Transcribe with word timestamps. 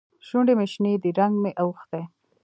شونډې 0.27 0.53
مې 0.57 0.65
شنې 0.73 0.93
دي؛ 1.01 1.11
رنګ 1.19 1.33
مې 1.43 1.51
اوښتی. 1.61 2.03